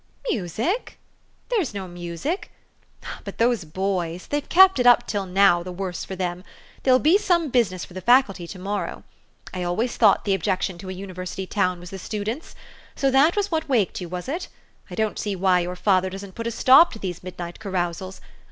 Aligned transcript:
""Music? 0.31 0.97
There's 1.49 1.75
no 1.75 1.87
music, 1.87 2.49
but 3.23 3.37
tjiose 3.37 3.71
boys: 3.71 4.25
they've 4.25 4.49
kept 4.49 4.79
it 4.79 4.87
up 4.87 5.05
till 5.05 5.27
now, 5.27 5.61
the 5.61 5.71
worse 5.71 6.03
for 6.05 6.15
them! 6.15 6.43
There'll 6.81 6.97
be 6.97 7.19
some 7.19 7.49
business 7.51 7.85
for 7.85 7.93
the 7.93 8.01
Faculty 8.01 8.47
to 8.47 8.57
morrow. 8.57 9.03
I 9.53 9.61
always 9.61 9.97
thought 9.97 10.25
the 10.25 10.33
objection 10.33 10.79
to 10.79 10.89
a 10.89 10.93
university 10.93 11.45
town 11.45 11.79
was 11.79 11.91
the 11.91 11.99
students. 11.99 12.55
So 12.95 13.11
that 13.11 13.35
was 13.35 13.51
what 13.51 13.69
waked 13.69 14.01
you, 14.01 14.09
was 14.09 14.27
it? 14.27 14.47
I 14.89 14.95
don't 14.95 15.19
see 15.19 15.35
why 15.35 15.59
your 15.59 15.75
father 15.75 16.09
doesn't 16.09 16.33
put 16.33 16.47
a 16.47 16.51
stop 16.51 16.91
to 16.93 16.97
these 16.97 17.21
midnight 17.23 17.59
carousals. 17.59 18.21